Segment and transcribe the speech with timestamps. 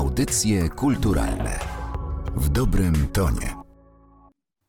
[0.00, 1.58] Audycje kulturalne
[2.34, 3.56] w dobrym tonie.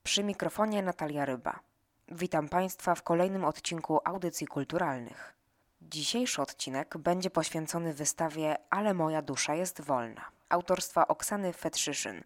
[0.03, 1.59] Przy mikrofonie Natalia Ryba.
[2.07, 5.33] Witam Państwa w kolejnym odcinku Audycji Kulturalnych.
[5.81, 12.23] Dzisiejszy odcinek będzie poświęcony wystawie Ale moja dusza jest wolna autorstwa Oksany Fetrzyszyn.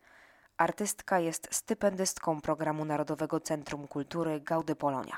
[0.58, 5.18] Artystka jest stypendystką programu Narodowego Centrum Kultury Gaudy Polonia.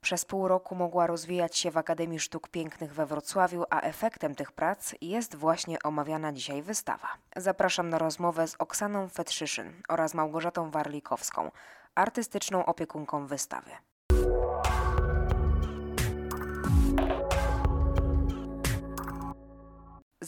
[0.00, 4.52] Przez pół roku mogła rozwijać się w Akademii Sztuk Pięknych we Wrocławiu, a efektem tych
[4.52, 7.08] prac jest właśnie omawiana dzisiaj wystawa.
[7.36, 11.50] Zapraszam na rozmowę z Oksaną Fetrzyszyn oraz Małgorzatą Warlikowską,
[11.94, 13.70] artystyczną opiekunką wystawy.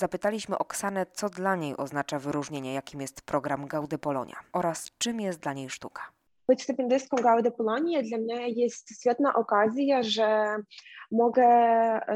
[0.03, 5.41] Zapytaliśmy Oksanę, co dla niej oznacza wyróżnienie, jakim jest program Gaudy Polonia oraz czym jest
[5.41, 6.03] dla niej sztuka.
[6.49, 10.57] Być stypendystką Gaudy Polonii dla mnie jest świetna okazja, że
[11.13, 11.47] mogę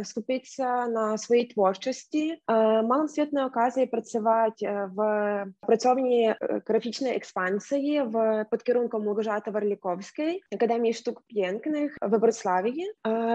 [0.05, 2.43] skupić się na swojej twórczości.
[2.89, 4.65] Mam świetną okazję pracować
[4.97, 5.01] w
[5.67, 6.29] pracowni
[6.67, 12.83] graficznej ekspansji w, pod kierunkiem Małgorzaty Warlikowskiej, Akademii Sztuk Pięknych we Wrocławiu.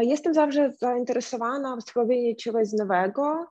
[0.01, 3.45] Jestem zawsze zainteresowana w spróbowaniu czegoś nowego,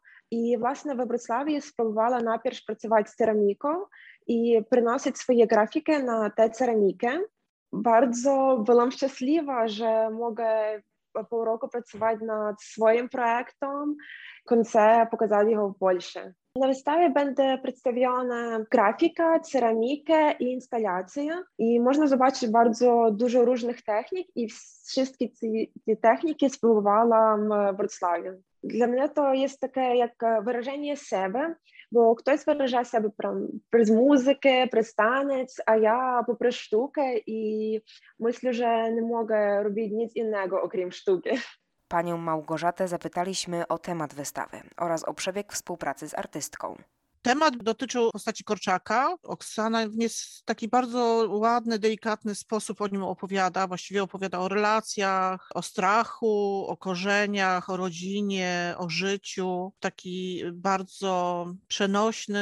[0.59, 3.69] właśnie we Wrocławiu spróbowała najpierw pracować z ceramiką
[4.27, 7.21] i przynosić swoje grafiki na tę ceramikę.
[7.73, 10.47] Bardzo byłam szczęśliwa, że mogę
[11.31, 13.97] pół roku pracować nad swoim projektem.
[14.47, 16.35] Chcę pokazać go w Polsce.
[16.57, 21.43] Na wystawie będzie przedstawiona grafika, ceramika i instalacja.
[21.59, 24.49] I można zobaczyć bardzo dużo różnych technik i
[24.87, 25.29] wszystkie
[25.87, 28.43] te techniki spróbowałam w Wrocławiu.
[28.63, 30.13] Dla mnie to jest takie jak
[30.45, 31.55] wyrażenie siebie,
[31.93, 33.09] bo ktoś wyraża siebie
[33.71, 37.81] przez muzykę, przez taniec, a ja poprzez sztukę i
[38.19, 41.31] myślę, że nie mogę robić nic innego oprócz sztuki.
[41.89, 46.77] Panią Małgorzatę zapytaliśmy o temat wystawy oraz o przebieg współpracy z artystką.
[47.23, 49.17] Temat dotyczył postaci Korczaka.
[49.23, 49.97] Oksana w
[50.45, 53.67] taki bardzo ładny, delikatny sposób o nim opowiada.
[53.67, 59.73] Właściwie opowiada o relacjach, o strachu, o korzeniach, o rodzinie, o życiu.
[59.81, 62.41] Taki bardzo przenośny,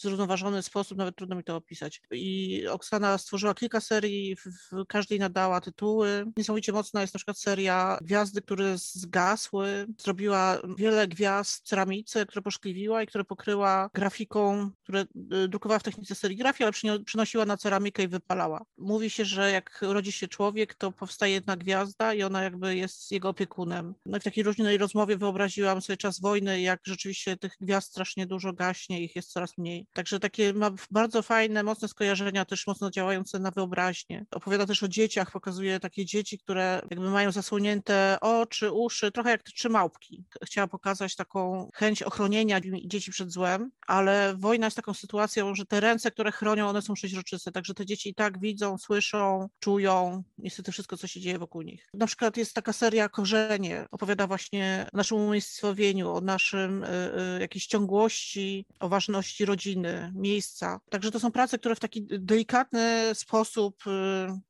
[0.00, 2.02] zrównoważony sposób, nawet trudno mi to opisać.
[2.10, 6.24] I Oksana stworzyła kilka serii, w każdej nadała tytuły.
[6.36, 9.86] Niesamowicie mocna jest na przykład seria Gwiazdy, które zgasły.
[9.98, 16.14] Zrobiła wiele gwiazd ceramice, które poszkliwiła i które pokryła grafiką, które y, drukowała w technice
[16.14, 18.64] serigrafii, ale przynosiła na ceramikę i wypalała.
[18.76, 23.12] Mówi się, że jak rodzi się człowiek, to powstaje jedna gwiazda i ona jakby jest
[23.12, 23.94] jego opiekunem.
[24.06, 28.26] No i w takiej różnej rozmowie wyobraziłam sobie czas wojny, jak rzeczywiście tych gwiazd strasznie
[28.26, 29.86] dużo gaśnie, ich jest coraz mniej.
[29.92, 34.26] Także takie ma bardzo fajne, mocne skojarzenia, też mocno działające na wyobraźnię.
[34.30, 39.42] Opowiada też o dzieciach, pokazuje takie dzieci, które jakby mają zasłonięte oczy, uszy, trochę jak
[39.42, 40.24] trzy małpki.
[40.44, 45.80] Chciała pokazać taką chęć ochronienia dzieci przed złem, ale wojna jest taką sytuacją, że te
[45.80, 50.72] ręce, które chronią, one są przeźroczyste, także te dzieci i tak widzą, słyszą, czują niestety
[50.72, 51.88] wszystko, co się dzieje wokół nich.
[51.94, 56.88] Na przykład jest taka seria Korzenie, opowiada właśnie o naszym umiejscowieniu, o naszym y,
[57.36, 59.77] y, jakiejś ciągłości, o ważności rodziny,
[60.14, 60.80] miejsca.
[60.90, 63.90] Także to są prace, które w taki delikatny sposób y,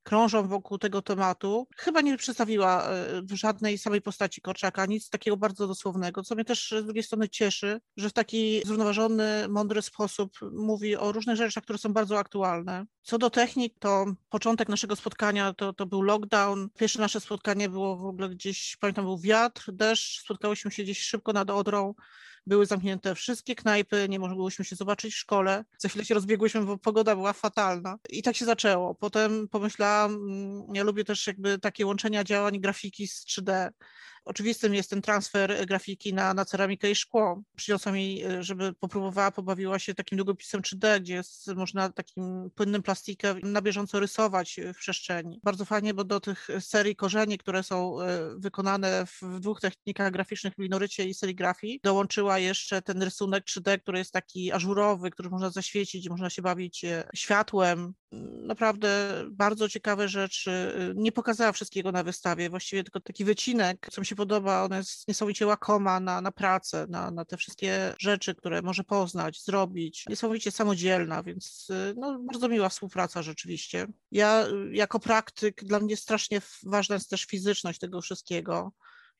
[0.02, 1.68] krążą wokół tego tematu.
[1.76, 2.90] Chyba nie przedstawiła
[3.32, 7.28] y, żadnej samej postaci Korczaka, nic takiego bardzo dosłownego, co mnie też z drugiej strony
[7.28, 12.84] cieszy, że w taki zrównoważony, mądry sposób mówi o różnych rzeczach, które są bardzo aktualne.
[13.02, 16.68] Co do technik, to początek naszego spotkania to, to był lockdown.
[16.78, 21.32] Pierwsze nasze spotkanie było w ogóle gdzieś, pamiętam, był wiatr, deszcz, spotkałyśmy się gdzieś szybko
[21.32, 21.94] nad Odrą
[22.48, 25.64] były zamknięte wszystkie knajpy, nie mogłyśmy się zobaczyć w szkole.
[25.78, 27.98] Za chwilę się rozbiegłyśmy, bo pogoda była fatalna.
[28.10, 28.94] I tak się zaczęło.
[28.94, 33.70] Potem pomyślałam, mm, ja lubię też jakby takie łączenia działań grafiki z 3D.
[34.28, 37.42] Oczywistym jest ten transfer grafiki na, na ceramikę i szkło.
[37.56, 42.82] Przyniosła mi, e, żeby popróbowała, pobawiła się takim długopisem 3D, gdzie jest, można takim płynnym
[42.82, 45.40] plastikiem na bieżąco rysować w przestrzeni.
[45.44, 50.54] Bardzo fajnie, bo do tych serii korzeni, które są e, wykonane w dwóch technikach graficznych,
[50.54, 55.50] w linorycie i serigrafii, dołączyła jeszcze ten rysunek 3D, który jest taki ażurowy, który można
[55.50, 57.94] zaświecić, można się bawić e, światłem.
[58.42, 60.74] Naprawdę bardzo ciekawe rzeczy.
[60.94, 65.08] Nie pokazała wszystkiego na wystawie, właściwie tylko taki wycinek, co mi się podoba, ona jest
[65.08, 70.04] niesamowicie łakoma na, na pracę, na, na te wszystkie rzeczy, które może poznać, zrobić.
[70.08, 73.86] Niesamowicie samodzielna, więc no, bardzo miła współpraca rzeczywiście.
[74.12, 78.72] Ja jako praktyk, dla mnie strasznie ważna jest też fizyczność tego wszystkiego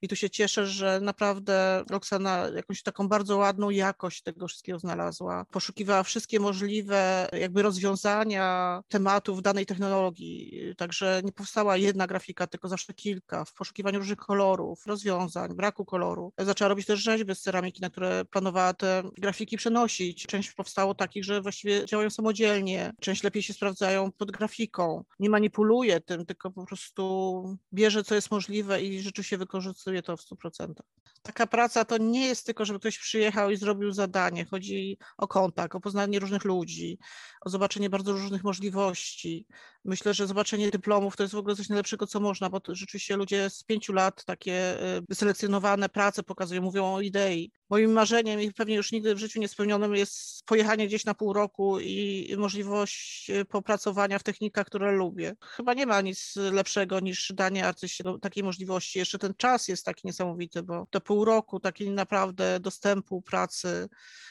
[0.03, 5.45] I tu się cieszę, że naprawdę Roxana jakąś taką bardzo ładną jakość tego wszystkiego znalazła.
[5.51, 10.53] Poszukiwała wszystkie możliwe jakby rozwiązania tematów danej technologii.
[10.77, 16.33] Także nie powstała jedna grafika, tylko zawsze kilka w poszukiwaniu różnych kolorów, rozwiązań, braku koloru.
[16.39, 20.27] Zaczęła robić też rzeźby z ceramiki, na które planowała te grafiki przenosić.
[20.27, 25.05] Część powstało takich, że właściwie działają samodzielnie, część lepiej się sprawdzają pod grafiką.
[25.19, 30.23] Nie manipuluje tym, tylko po prostu bierze, co jest możliwe i rzeczywiście wykorzystuje to w
[30.23, 30.75] 100%.
[31.23, 34.45] Taka praca to nie jest tylko, żeby ktoś przyjechał i zrobił zadanie.
[34.45, 36.99] Chodzi o kontakt, o poznanie różnych ludzi,
[37.41, 39.47] o zobaczenie bardzo różnych możliwości.
[39.85, 43.51] Myślę, że zobaczenie dyplomów to jest w ogóle coś najlepszego, co można, bo rzeczywiście ludzie
[43.51, 47.53] z pięciu lat takie y, wyselekcjonowane prace pokazują, mówią o idei.
[47.71, 51.81] Moim marzeniem i pewnie już nigdy w życiu niespełnionym jest pojechanie gdzieś na pół roku
[51.81, 55.37] i możliwość y, popracowania w technikach, które lubię.
[55.41, 58.99] Chyba nie ma nic lepszego niż danie artyście takiej możliwości.
[58.99, 63.89] Jeszcze ten czas jest taki niesamowity, bo to pół roku takiej naprawdę dostępu, pracy,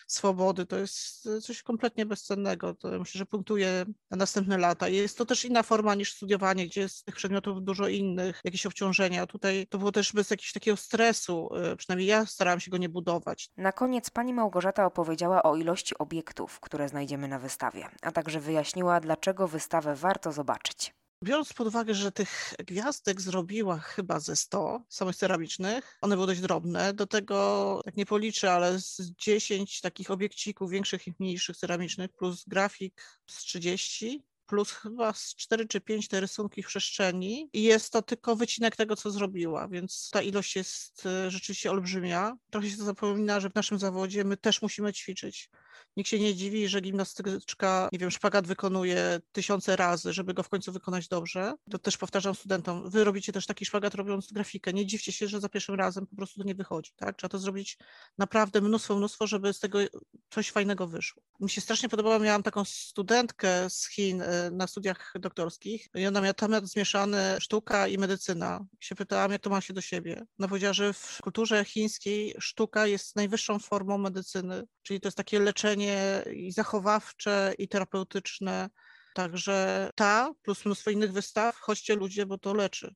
[0.08, 2.74] swobody to jest coś kompletnie bezcennego.
[2.74, 4.88] To myślę, że punktuje na następne lata.
[4.88, 9.28] Jest to też inna forma niż studiowanie, gdzie jest tych przedmiotów dużo innych, jakieś obciążenia.
[9.28, 12.90] Tutaj to było też bez jakiegoś takiego stresu, y, przynajmniej ja starałam się go nie
[12.90, 13.50] budować.
[13.58, 19.00] Na koniec pani Małgorzata opowiedziała o ilości obiektów, które znajdziemy na wystawie, a także wyjaśniła,
[19.00, 20.94] dlaczego wystawę warto zobaczyć.
[21.24, 26.42] Biorąc pod uwagę, że tych gwiazdek zrobiła chyba ze 100 samych ceramicznych, one były dość
[26.42, 32.12] drobne, do tego, tak nie policzę, ale z 10 takich obiekcików większych i mniejszych ceramicznych
[32.12, 37.64] plus grafik z 30, plus chyba z 4 czy 5 te rysunki w przestrzeni i
[37.64, 42.38] jest to tylko wycinek tego, co zrobiła, więc ta ilość jest e, rzeczywiście olbrzymia.
[42.50, 45.50] Trochę się to zapomina, że w naszym zawodzie my też musimy ćwiczyć.
[45.98, 50.50] Nikt się nie dziwi, że gimnastyczka, nie wiem, szpagat wykonuje tysiące razy, żeby go w
[50.50, 51.54] końcu wykonać dobrze.
[51.72, 54.74] To też powtarzam studentom, wy robicie też taki szpagat robiąc grafikę.
[54.74, 57.18] Nie dziwcie się, że za pierwszym razem po prostu to nie wychodzi, tak?
[57.18, 57.78] Trzeba to zrobić
[58.18, 59.80] naprawdę mnóstwo, mnóstwo, żeby z tego
[60.38, 61.24] coś fajnego wyszło.
[61.40, 66.22] Mi się strasznie podobało, miałam taką studentkę z Chin y, na studiach doktorskich i ona
[66.22, 68.66] miała temat zmieszany sztuka i medycyna.
[68.82, 70.26] I się pytałam, jak to ma się do siebie.
[70.40, 75.40] Ona powiedziała, że w kulturze chińskiej sztuka jest najwyższą formą medycyny, czyli to jest takie
[75.40, 78.70] leczenie i zachowawcze, i terapeutyczne.
[79.14, 82.96] Także ta plus mnóstwo innych wystaw, chodźcie ludzie, bo to leczy.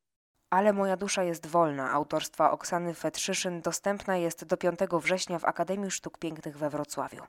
[0.52, 5.92] Ale moja dusza jest wolna autorstwa Oksany Fetrzyszyn dostępna jest do 5 września w Akademii
[5.92, 7.22] Sztuk Pięknych we Wrocławiu.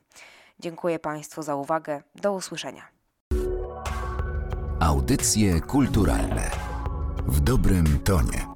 [0.60, 2.02] Dziękuję Państwu za uwagę.
[2.14, 2.82] Do usłyszenia.
[4.80, 6.50] Audycje kulturalne
[7.26, 8.51] w dobrym tonie.